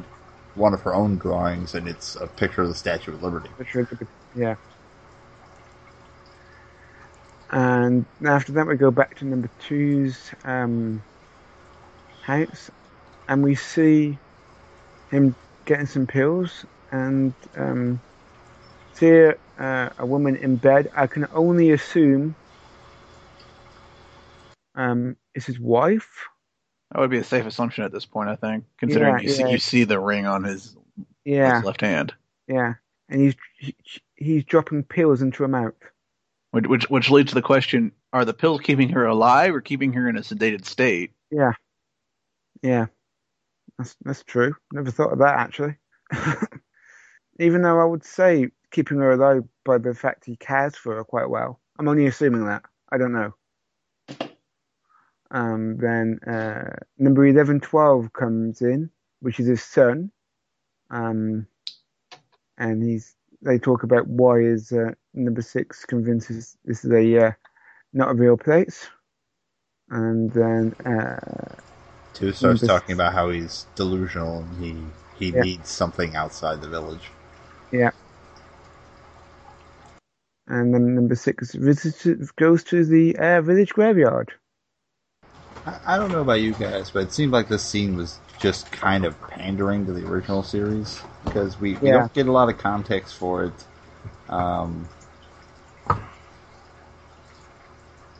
[0.56, 3.50] one of her own drawings, and it's a picture of the Statue of Liberty.
[3.58, 4.56] Which would be- yeah.
[7.52, 11.02] And after that, we go back to number two's um,
[12.24, 12.70] house,
[13.28, 14.18] and we see
[15.12, 18.00] him getting some pills, and um,
[18.94, 20.92] see uh, a woman in bed.
[20.96, 22.36] I can only assume
[24.76, 26.28] um, it's his wife.
[26.92, 29.52] That would be a safe assumption at this point, I think, considering Yeah, you see
[29.52, 30.76] you see the ring on his,
[31.26, 32.14] Yeah, his left hand,
[32.48, 32.76] yeah,
[33.10, 33.76] and he's he,
[34.16, 35.74] he's dropping pills into her mouth.
[36.52, 39.94] which, which which leads to the question: Are the pills keeping her alive or keeping
[39.94, 41.12] her in a sedated state?
[41.30, 41.54] Yeah.
[42.62, 42.88] Yeah.
[43.78, 44.56] That's that's true.
[44.72, 45.76] Never thought of that actually.
[47.40, 51.04] Even though I would say keeping her alive by the fact he cares for her
[51.04, 51.60] quite well.
[51.80, 52.64] I'm only assuming that.
[52.92, 53.34] I don't know.
[55.30, 60.12] Um, then uh, number eleven twelve comes in, which is his son.
[60.90, 61.48] Um,
[62.58, 67.32] and he's they talk about why is uh, number six convinces this is a uh,
[67.94, 68.88] not a real place,
[69.90, 71.56] and then uh,
[72.14, 74.76] Two starts talking about how he's delusional and he
[75.20, 75.44] he Yeah.
[75.44, 77.12] needs something outside the village.
[77.72, 77.92] Yeah,
[80.48, 84.34] and then number six visits, goes to the uh, village graveyard.
[85.66, 88.72] I, I don't know about you guys, but it seemed like this scene was just
[88.72, 91.92] kind of pandering to the original series because we, we Yeah.
[91.92, 93.66] don't get a lot of context for it.
[94.30, 94.90] Um,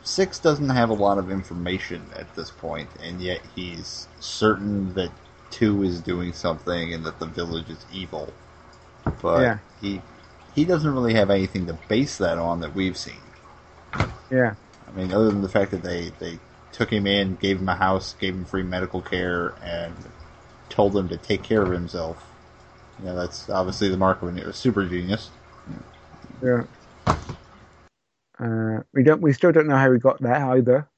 [0.02, 5.12] Six doesn't have a lot of information at this point, and yet he's certain that
[5.50, 8.34] two is doing something and that the village is evil.
[9.22, 9.58] But Yeah.
[9.80, 10.00] he
[10.54, 13.20] he doesn't really have anything to base that on that we've seen.
[14.30, 14.54] Yeah,
[14.86, 16.38] I mean, other than the fact that they, they
[16.72, 19.94] took him in, gave him a house, gave him free medical care, and
[20.68, 22.22] told him to take care of himself.
[22.98, 25.30] You know, that's obviously the mark of a super genius.
[26.42, 26.62] yeah.
[28.38, 29.20] Uh, we don't.
[29.20, 30.88] We still don't know how he got there either.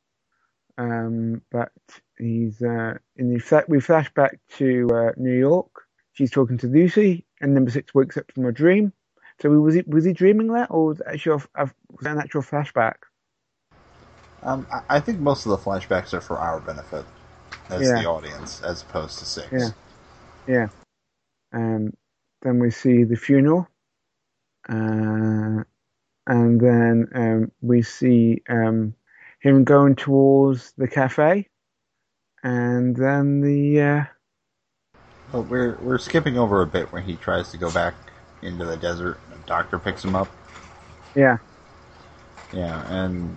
[0.78, 1.72] Um, but
[2.18, 5.70] he's uh, in the we flash back to uh, New York.
[6.12, 8.92] She's talking to Lucy, and number six wakes up from a dream.
[9.40, 12.12] So was he was he dreaming that, or was it actually a, a, was that
[12.12, 12.96] an actual flashback?
[14.42, 17.04] Um, I, I think most of the flashbacks are for our benefit
[17.68, 18.02] as Yeah.
[18.02, 19.52] the audience, as opposed to six.
[19.52, 19.68] Yeah.
[20.46, 20.68] Yeah.
[21.52, 21.92] Um,
[22.42, 23.68] then we see the funeral,
[24.68, 25.64] uh,
[26.26, 28.94] and then um, we see um,
[29.40, 31.48] him going towards the cafe,
[32.42, 34.04] and then the uh,
[35.32, 37.94] But we're we're skipping over a bit when he tries to go back
[38.42, 39.20] into the desert.
[39.30, 40.30] and The doctor picks him up.
[41.14, 41.38] yeah,
[42.52, 43.36] Yeah, and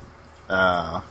[0.50, 1.02] uh,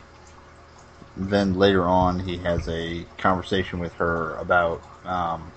[1.17, 5.53] then later on, he has a conversation with her about um,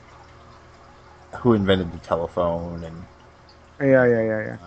[1.41, 3.05] who invented the telephone and
[3.79, 4.57] yeah, yeah, yeah, yeah,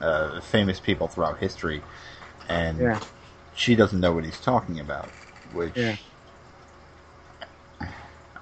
[0.00, 1.82] uh, famous people throughout history,
[2.48, 3.00] and Yeah.
[3.54, 5.10] she doesn't know what he's talking about.
[5.52, 5.96] Which, Yeah.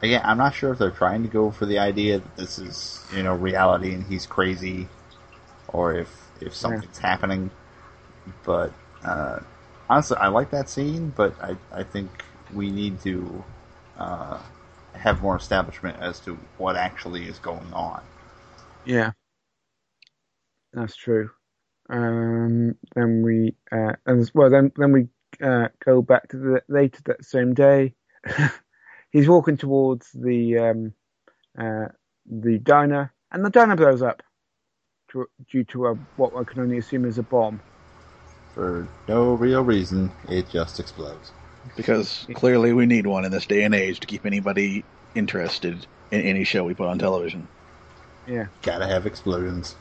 [0.02, 3.04] Again, I'm not sure if they're trying to go for the idea that this is
[3.14, 4.88] you know reality and he's crazy,
[5.68, 7.50] or if if something's happening.
[8.44, 8.72] But
[9.04, 9.40] uh,
[9.88, 12.10] honestly, I like that scene, but I I think
[12.54, 13.44] we need to
[13.98, 14.38] uh,
[14.94, 18.02] have more establishment as to what actually is going on.
[18.84, 19.12] yeah.
[20.72, 21.30] That's true.
[21.88, 25.08] Um, then we uh, and well, then then we
[25.42, 27.94] uh, go back to the later that same day.
[29.12, 30.92] He's walking towards the um,
[31.58, 31.88] uh,
[32.30, 34.22] the diner, and the diner blows up
[35.10, 37.60] to, due to a, what I can only assume is a bomb.
[38.54, 41.32] For no real reason, it just explodes.
[41.76, 46.20] Because clearly we need one in this day and age to keep anybody interested in
[46.20, 47.46] any show we put on television.
[48.26, 49.74] Yeah, Gotta have explosions.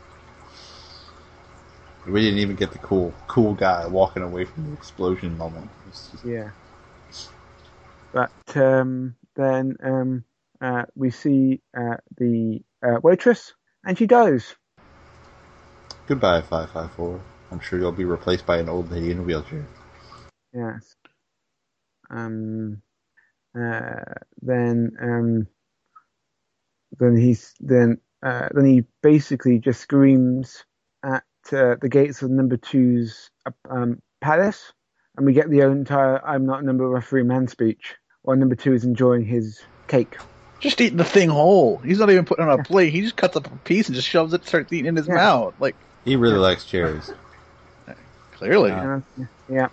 [2.08, 5.70] We didn't even get the cool, cool guy walking away from the explosion moment.
[5.92, 6.50] Just- yeah.
[8.12, 10.24] But um, then um,
[10.62, 13.54] uh, we see uh, the uh, waitress,
[13.86, 14.56] and she dies.
[16.08, 17.22] Goodbye, five five four.
[17.52, 19.66] I'm sure you'll be replaced by an old lady in a wheelchair.
[20.54, 20.96] Yes.
[22.10, 22.82] Um.
[23.58, 24.02] Uh.
[24.42, 24.92] Then.
[25.02, 25.48] Um.
[27.00, 28.00] Then he's then.
[28.24, 28.50] Uh.
[28.54, 30.64] Then he basically just screams
[31.04, 33.30] at uh, the gates of number two's
[33.70, 34.74] um palace,
[35.16, 38.38] and we get the entire "I'm not a number of a free man" speech, while
[38.38, 40.18] number two is enjoying his cake.
[40.60, 41.78] Just eating the thing whole.
[41.78, 42.92] He's not even putting it on a plate.
[42.92, 45.16] He just cuts up a piece and just shoves it, starts eating in his Yeah.
[45.16, 45.54] mouth.
[45.60, 47.12] Like He really likes cherries.
[48.34, 48.72] clearly.
[48.72, 49.00] Uh, Uh,
[49.50, 49.68] yeah.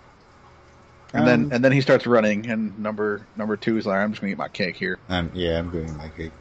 [1.13, 4.11] and Um, then and then he starts running, and number number two is like, "I'm
[4.11, 6.31] just gonna eat my cake here." Um, yeah, I'm doing my cake.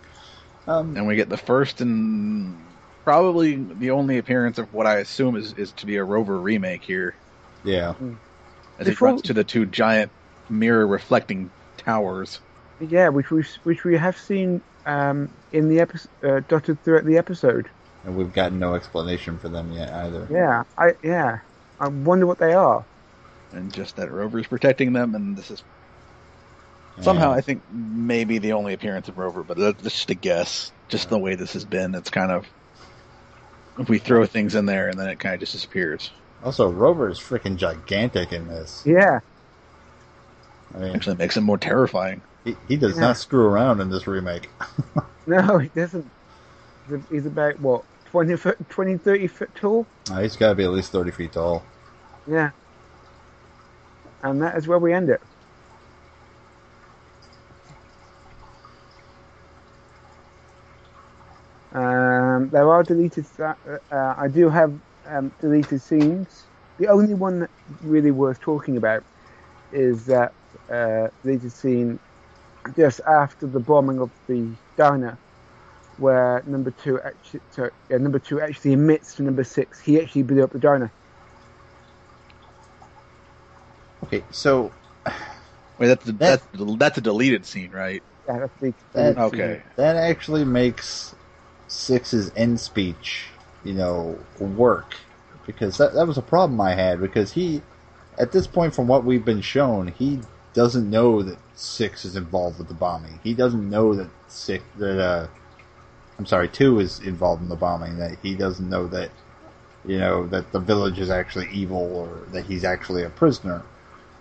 [0.67, 2.57] Um, And we get the first and
[3.05, 6.83] probably the only appearance of what I assume is is to be a Rover remake
[6.83, 7.15] here,
[7.65, 7.95] yeah,
[8.81, 10.11] as he Before- runs to the two giant
[10.49, 11.51] mirror reflecting
[11.87, 12.41] towers.
[12.81, 17.17] Yeah, which we which we have seen um in the episode uh, dotted throughout the
[17.17, 17.71] episode.
[18.05, 20.29] and we've gotten no explanation for them yet either.
[20.31, 20.65] Yeah.
[20.77, 21.39] I yeah.
[21.81, 22.85] I wonder what they are.
[23.53, 25.63] and just that Rover's protecting them, and this is
[27.01, 30.73] somehow I think maybe the only appearance of Rover, but that's just a guess.
[30.89, 32.47] Just the way this has been, it's kind of
[33.79, 36.11] if we throw things in there and then it kind of just disappears.
[36.45, 38.83] Also, Rover is freaking gigantic in this.
[38.87, 39.21] Yeah.
[40.77, 42.21] I mean, Actually, makes it more terrifying.
[42.45, 43.01] he, he does Yeah.
[43.03, 44.49] not screw around in this remake.
[45.29, 46.09] No, he doesn't.
[46.89, 49.85] He's- He's about what 20 foot, 20, 30 foot tall.
[50.09, 51.65] Uh, he's got to be at least 30 feet tall.
[52.29, 52.51] Yeah.
[54.23, 55.21] And that is where we end it.
[61.73, 63.27] Um, there are deleted.
[63.39, 63.55] Uh,
[63.91, 64.73] uh, I do have
[65.07, 66.45] um, deleted scenes.
[66.79, 69.05] The only one that's really worth talking about
[69.73, 70.33] is that
[70.73, 72.01] uh, deleted scene
[72.77, 75.21] just after the bombing of the diner,
[75.97, 80.23] where number two actually, sorry, yeah, number two actually admits to number six he actually
[80.25, 80.95] blew up the diner.
[84.05, 84.73] Okay, so
[85.79, 86.47] Wait, that's that's
[86.79, 88.03] that's a deleted scene, right?
[88.29, 89.63] Yeah, that's the that, Okay.
[89.77, 91.15] that actually makes
[91.69, 93.29] Six's end speech,
[93.65, 94.97] you know, work
[95.47, 97.63] because that that was a problem I had because he,
[98.19, 100.21] at this point, from what we've been shown, he
[100.57, 103.21] doesn't know that Six is involved with the bombing.
[103.23, 105.29] He doesn't know that Six that uh,
[106.19, 107.99] I'm sorry, two is involved in the bombing.
[107.99, 109.11] That he doesn't know that,
[109.85, 113.63] you know, that the village is actually evil or that he's actually a prisoner.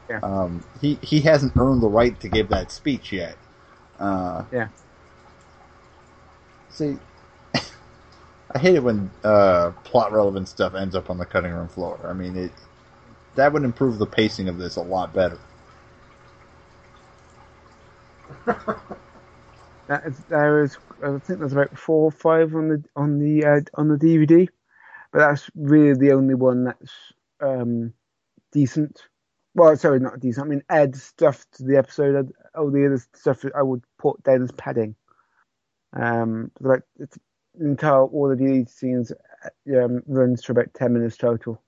[0.09, 0.19] Yeah.
[0.21, 3.37] Um, he he hasn't earned the right to give that speech yet.
[3.97, 4.67] Uh, Yeah.
[6.69, 6.97] See,
[7.55, 11.97] I hate it when uh, plot relevant stuff ends up on the cutting room floor.
[12.03, 12.51] I mean, it
[13.35, 15.39] that would improve the pacing of this a lot better.
[19.87, 23.45] That is, there is, I think there's about four or five on the on the
[23.45, 24.47] uh, on the DVD,
[25.11, 26.91] but that's really the only one that's
[27.39, 27.93] um,
[28.51, 28.99] decent.
[29.53, 30.45] Well, sorry, not decent.
[30.45, 32.33] I mean, add stuff to the episode.
[32.55, 34.95] All the other stuff I would put down as padding.
[35.93, 37.17] Um, like it's
[37.59, 39.11] entire all the deleted scenes
[39.69, 41.61] um, runs for about ten minutes total.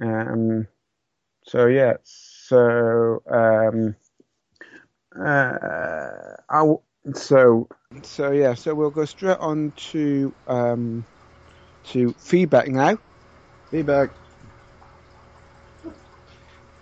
[0.00, 0.66] Um,
[1.44, 3.96] so yeah, so um,
[5.16, 6.80] uh, I w-
[7.14, 7.68] so
[8.02, 11.06] so yeah, so we'll go straight on to um,
[11.84, 12.98] to feedback now,
[13.70, 14.10] Feedback.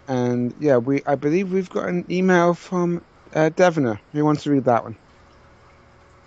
[0.09, 4.01] and yeah, we I believe we've got an email from uh, Devoner.
[4.13, 4.99] Who wants to read that one?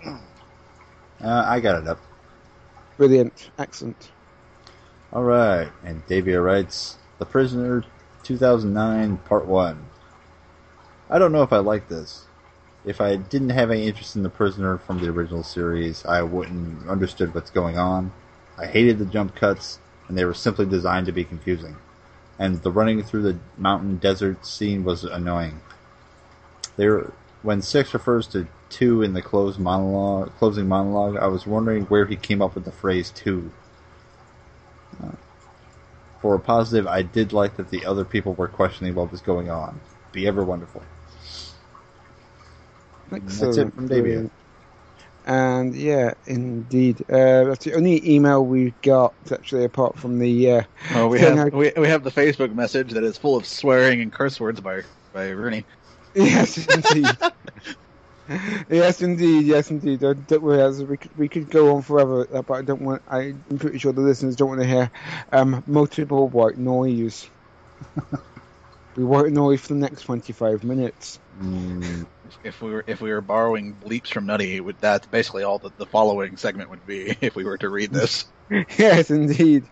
[1.22, 2.00] Uh, I got it up.
[2.98, 4.12] Brilliant, excellent.
[5.12, 7.84] All right, and Davia writes, "The Prisoner,
[8.24, 9.86] 2009, Part One."
[11.12, 12.26] I don't know if I like this.
[12.86, 16.88] If I didn't have any interest in The Prisoner from the original series, I wouldn't
[16.88, 18.14] understood what's going on.
[18.60, 21.78] I hated the jump cuts, and they were simply designed to be confusing.
[22.38, 25.62] And the running through the mountain desert scene was annoying.
[26.78, 31.86] There, when Six refers to two in the closed monologue, closing monologue, I was wondering
[31.86, 33.52] where he came up with the phrase two.
[35.04, 35.14] Uh,
[36.22, 39.50] for a positive, I did like that the other people were questioning what was going
[39.50, 39.82] on.
[40.12, 40.84] Be ever wonderful.
[43.12, 43.56] Excellent.
[43.56, 44.30] That's it from Davia.
[45.26, 50.64] And yeah, indeed, uh, that's the only email we've got actually, apart from the uh,
[50.96, 54.02] Oh, we have I- we, we have the Facebook message that is full of swearing
[54.02, 54.84] and curse words by
[55.14, 55.66] by Rooney.
[56.16, 57.16] Yes, indeed.
[58.70, 59.46] yes, indeed.
[59.46, 60.00] Yes, indeed.
[60.00, 62.82] Don't, don't worry, as we could, we could go on forever, uh, but I don't
[62.82, 63.04] want.
[63.08, 64.92] I'm pretty sure the listeners don't want to hear
[65.32, 67.30] um, multiple white noise.
[68.96, 71.20] we white noise for the next twenty-five minutes.
[71.40, 72.08] Mm,
[72.44, 75.78] If we were if we were borrowing bleeps from Nutty, would, that's basically all that
[75.78, 78.26] the following segment would be if we were to read this.
[78.50, 79.66] yes, indeed.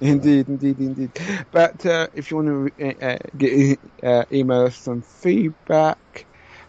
[0.00, 1.10] Indeed, indeed, indeed.
[1.50, 6.26] But uh, if you want to uh, uh, get uh, email us some feedback,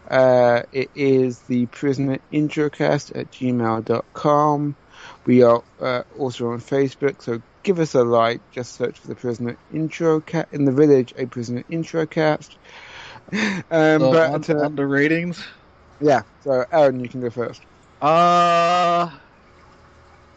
[0.09, 4.75] uh, it is the prisoner introcast at gmail.com.
[5.25, 8.41] We are uh, also on Facebook, so give us a like.
[8.51, 12.55] Just search for the prisoner intro cat in the village, a prisoner introcast.
[13.71, 15.45] Um, So but on, uh, the ratings,
[15.99, 17.65] yeah, so Aaron, you can go first.
[18.01, 19.09] uh,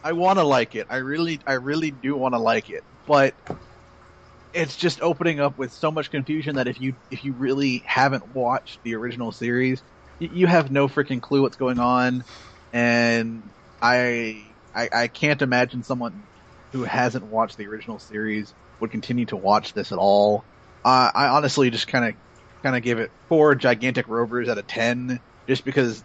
[0.03, 0.87] I want to like it.
[0.89, 3.35] I really, I really do want to like it, but
[4.53, 8.27] it's just opening up with so much confusion that if you if you really haven't
[8.27, 9.83] watched the original series,
[10.19, 12.25] you, you have no freaking clue what's going on,
[12.71, 13.49] and
[13.81, 16.25] I, I I can't imagine someone
[16.71, 20.45] who hasn't watched the original series would continue to watch this at all.
[20.85, 22.15] Uh, I honestly just kind of
[22.63, 26.03] kind of give it four gigantic rovers out of ten, just because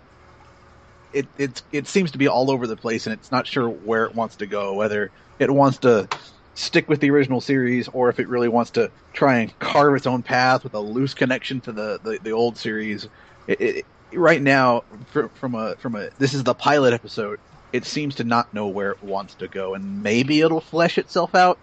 [1.12, 4.04] it it it seems to be all over the place and it's not sure where
[4.04, 6.08] it wants to go, whether it wants to
[6.54, 10.06] stick with the original series or if it really wants to try and carve its
[10.06, 13.08] own path with a loose connection to the the, the old series.
[13.46, 13.86] It, it,
[14.18, 17.38] right now, fr- from a from a this is the pilot episode.
[17.72, 21.34] It seems to not know where it wants to go, and maybe it'll flesh itself
[21.34, 21.58] out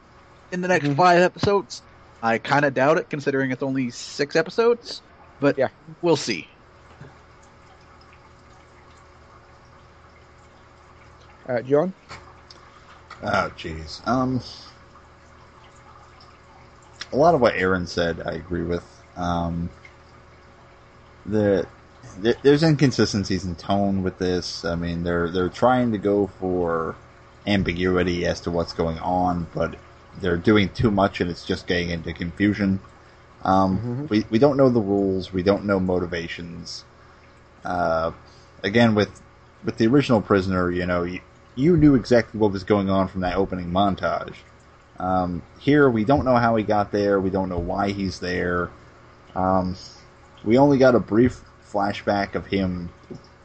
[0.52, 0.96] in the next Mhm.
[0.96, 1.82] five episodes.
[2.26, 5.04] I kind of doubt it, considering it's only six episodes.
[5.40, 5.68] But Yeah.
[6.02, 6.48] we'll see.
[11.48, 11.94] Uh, John?
[13.22, 14.06] Oh, jeez.
[14.08, 14.42] Um,
[17.14, 18.84] a lot of what Aaron said, I agree with.
[19.16, 19.70] Um,
[21.28, 21.68] the
[22.20, 24.66] there- there's inconsistencies in tone with this.
[24.66, 26.96] I mean, they're they're trying to go for
[27.46, 29.76] ambiguity as to what's going on, but
[30.22, 32.80] they're doing too much and it's just getting into confusion.
[33.44, 34.10] Um, Mhm.
[34.10, 35.32] We we don't know the rules.
[35.34, 36.84] We don't know motivations.
[37.64, 38.12] Uh,
[38.64, 39.22] again, with
[39.64, 41.20] with the original prisoner, you know, you,
[41.56, 44.36] you knew exactly what was going on from that opening montage.
[45.00, 47.20] Um, here, we don't know how he got there.
[47.20, 48.70] We don't know why he's there.
[49.36, 49.76] Um,
[50.44, 51.42] we only got a brief
[51.72, 52.90] flashback of him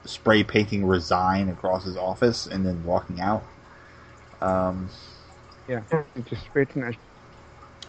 [0.04, 3.42] spray painting resign across his office and then walking out.
[4.40, 4.88] Um,
[5.70, 5.82] Yeah,
[6.16, 6.96] it just written as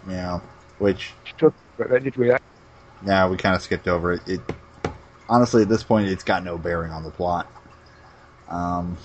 [0.08, 0.40] yeah,
[0.78, 2.32] which stuff, but that did we?
[3.02, 4.22] now we kind of skipped over it.
[4.28, 4.42] It
[5.28, 7.52] honestly, at this point, it's got no bearing on the plot.
[8.50, 8.98] Um,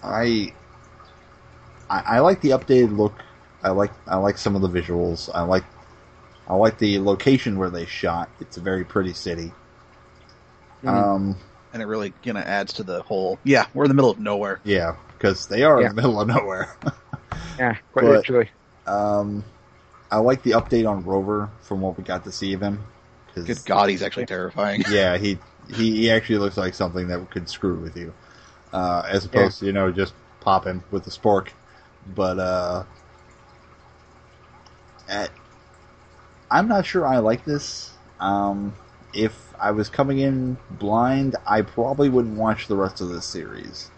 [0.00, 0.52] I,
[1.90, 3.14] I I like the updated look.
[3.64, 5.28] I like I like some of the visuals.
[5.34, 5.64] I like
[6.46, 8.30] I like the location where they shot.
[8.38, 9.50] It's a very pretty city.
[10.84, 10.88] Mhm.
[10.88, 11.36] Um,
[11.72, 13.40] and it really you know adds to the whole.
[13.42, 14.60] Yeah, we're in the middle of nowhere.
[14.62, 14.94] yeah,
[15.24, 15.88] because they are Yeah.
[15.90, 16.76] in the middle of nowhere.
[17.58, 18.50] Yeah, quite But- literally.
[18.86, 19.44] um,
[20.10, 22.82] I like the update on Rover from what we got to see of him.
[23.32, 24.82] 'cause- Good God, he's actually terrifying.
[24.90, 28.12] yeah, he, he he actually looks like something that could screw with you,
[28.72, 31.48] uh, as opposed to you know just pop him with a spork.
[32.12, 32.82] But uh,
[35.08, 35.30] at,
[36.50, 37.92] I'm not sure I like this.
[38.18, 38.74] Um,
[39.12, 43.90] if I was coming in blind, I probably wouldn't watch the rest of this series.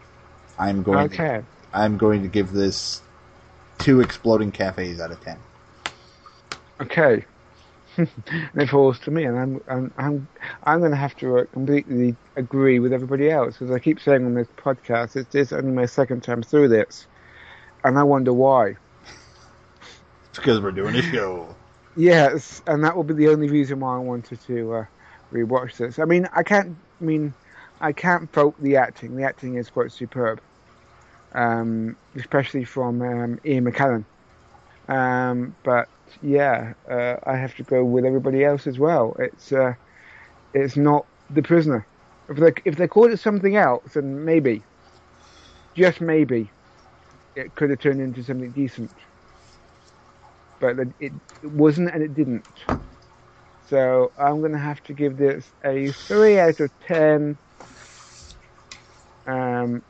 [0.58, 1.42] I'm going to Okay.
[1.72, 3.02] I'm going to give this
[3.78, 5.38] two exploding cafes out of ten.
[6.80, 7.24] Okay.
[7.96, 8.08] and
[8.54, 10.28] it falls to me, and I'm I'm I'm,
[10.64, 14.24] I'm going to have to uh, completely agree with everybody else, as I keep saying
[14.24, 15.16] on this podcast.
[15.16, 17.06] It's this only my second time through this,
[17.84, 18.76] and I wonder why.
[20.30, 21.54] It's because we're doing a show.
[21.96, 24.84] Yes, and that will be the only reason why I wanted to uh,
[25.32, 25.98] rewatch this.
[25.98, 26.76] I mean, I can't.
[27.00, 27.32] I mean,
[27.80, 29.16] I can't fault the acting.
[29.16, 30.40] The acting is quite superb,
[31.34, 34.04] um, especially from um, Ian McKellen.
[34.88, 35.88] Um, but
[36.22, 39.16] yeah, uh, I have to go with everybody else as well.
[39.18, 39.74] It's uh,
[40.54, 41.86] it's not the prisoner.
[42.28, 44.62] If they if they called it something else, then maybe,
[45.74, 46.50] just maybe,
[47.34, 48.90] it could have turned into something decent
[50.60, 51.12] but it, it
[51.42, 52.44] wasn't and it didn't.
[53.68, 57.36] So I'm going to have to give this a 3 out of 10.
[59.26, 59.82] Um,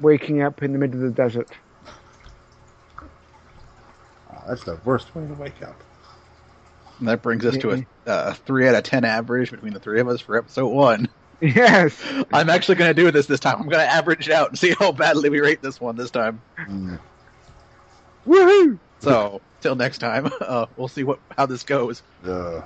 [0.00, 1.50] waking up in the middle of the desert.
[4.30, 5.80] Uh, that's the worst way to wake up.
[6.98, 10.00] And that brings us to a uh, three out of ten average between the three
[10.00, 11.08] of us for episode one.
[11.40, 12.00] Yes.
[12.32, 13.56] I'm actually going to do this this time.
[13.56, 16.10] I'm going to average it out and see how badly we rate this one this
[16.10, 16.40] time.
[16.58, 16.98] Mm.
[18.26, 18.78] Woohoo!
[19.00, 22.02] So till next time, uh, we'll see what how this goes.
[22.24, 22.62] Uh,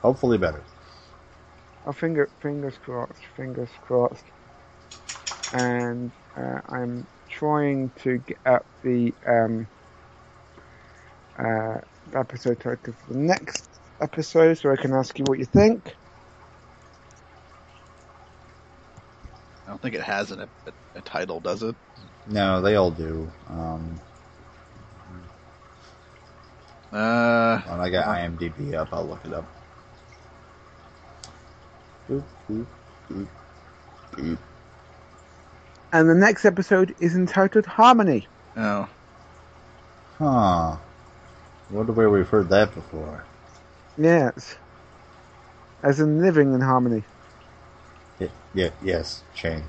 [0.00, 0.62] hopefully better.
[1.86, 4.24] Oh, finger, fingers crossed, fingers crossed.
[5.52, 9.66] And uh, I'm trying to get up the um,
[11.38, 11.78] uh,
[12.14, 13.68] episode title for the next
[14.00, 15.94] episode so I can ask you what you think.
[19.66, 20.48] I don't think it has an, a,
[20.96, 21.74] a title, does it?
[22.28, 23.30] No, they all do.
[23.48, 24.00] Um,
[26.92, 29.44] Uh, when I got IMDb up, I'll look it up.
[32.08, 32.66] Boop, boop,
[33.08, 33.28] boop,
[34.12, 34.38] boop.
[35.92, 38.26] And the next episode is entitled Harmony.
[38.56, 38.88] oh,
[40.18, 40.76] Huh.
[41.70, 43.24] Wonder where we've heard that before.
[43.96, 44.56] Yes.
[45.82, 47.02] As in living in harmony.
[48.18, 49.62] Yeah, yeah yes, Shane.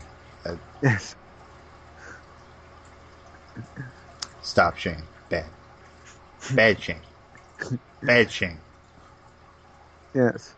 [0.45, 1.15] Uh, yes.
[4.41, 5.03] Stop, Shane.
[5.29, 5.45] Bad.
[6.53, 7.01] Bad Shane.
[8.03, 8.57] Bad Shane.
[10.13, 10.53] Yes.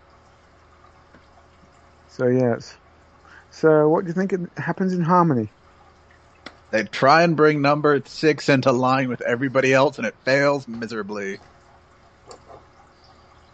[2.08, 2.78] So yes.
[3.54, 5.50] So what do you think it happens in harmony?
[6.74, 11.38] they try and bring number six into line with everybody else, and it fails miserably.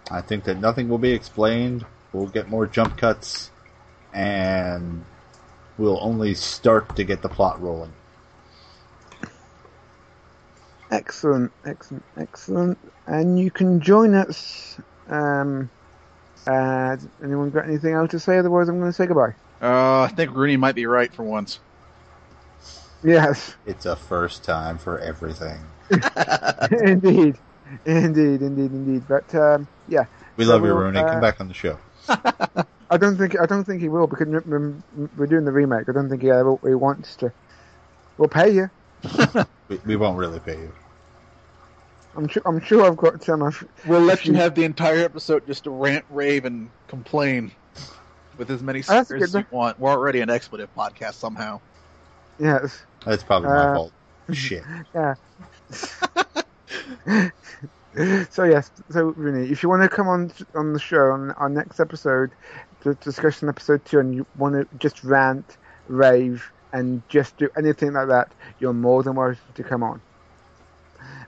[0.10, 1.86] I think that nothing will be explained.
[2.14, 3.52] We'll get more jump cuts,
[4.14, 5.04] and
[5.78, 7.91] we'll only start to get the plot rolling.
[10.89, 12.78] Excellent, excellent, excellent.
[13.06, 14.80] And you can join us.
[15.10, 15.70] Um,
[16.47, 18.38] uh, anyone got anything else to say?
[18.38, 19.36] Otherwise, I'm going to say goodbye.
[19.62, 21.60] Uh, I think Rooney might be right for once.
[23.03, 25.57] Yes, It's a first time for everything.
[26.72, 27.38] indeed,
[27.86, 29.03] indeed, indeed, indeed.
[29.07, 30.05] But um, yeah,
[30.38, 30.99] We So love you, we'll, Rooney.
[30.99, 31.78] uh, Come back on the show.
[32.91, 34.43] I don't think I don't think he will because m-
[34.97, 35.88] m- we're doing the remake.
[35.88, 37.32] I don't think he ever he wants to.
[38.18, 38.70] We'll pay you.
[39.70, 40.72] We, we won't really pay you.
[42.18, 42.41] I'm sure.
[42.43, 43.43] I'm sure I've got some.
[43.43, 47.51] Of, We'll let you you- have the entire episode just to rant, rave, and complain
[48.40, 49.46] with as many Oh, that's swears as good.
[49.52, 49.80] you want.
[49.80, 51.60] We're already an expletive podcast somehow.
[52.40, 52.82] yes.
[53.06, 53.92] That's probably my Uh, fault.
[54.34, 54.64] Shit.
[54.96, 55.16] Yeah.
[58.30, 61.50] so yes, so Rooney, if you want to come on on the show on our
[61.50, 62.32] next episode
[62.82, 67.50] to discuss an episode two, and you want to just rant, rave, and just do
[67.58, 70.02] anything like that, you're more than welcome to come on.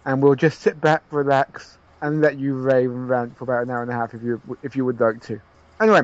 [0.05, 3.69] And we'll just sit back, relax, and let you rave and rant for about an
[3.69, 5.41] hour and a half if you if you would like to.
[5.81, 6.01] Anyway,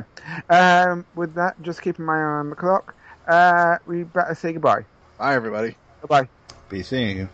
[0.50, 2.94] um, with that, just keeping my eye on the clock,
[3.28, 4.84] uh, we better say goodbye.
[5.18, 5.76] Bye, everybody.
[6.02, 6.28] Bye bye.
[6.68, 7.28] Be seeing you.